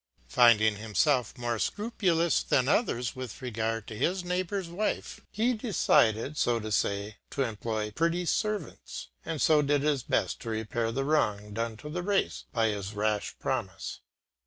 Finding 0.29 0.77
himself 0.77 1.37
more 1.37 1.59
scrupulous 1.59 2.41
than 2.41 2.67
others 2.67 3.15
with 3.15 3.39
regard 3.39 3.85
to 3.85 3.95
his 3.95 4.23
neighbour's 4.23 4.67
wife, 4.67 5.21
he 5.29 5.53
decided, 5.53 6.37
so 6.37 6.57
they 6.57 6.71
say, 6.71 7.17
to 7.29 7.43
employ 7.43 7.91
pretty 7.91 8.25
servants, 8.25 9.09
and 9.23 9.39
so 9.39 9.61
did 9.61 9.83
his 9.83 10.01
best 10.01 10.39
to 10.39 10.49
repair 10.49 10.91
the 10.91 11.05
wrong 11.05 11.53
done 11.53 11.77
to 11.77 11.87
the 11.87 12.01
race 12.01 12.45
by 12.51 12.69
his 12.69 12.95
rash 12.95 13.37
promise. 13.37 13.99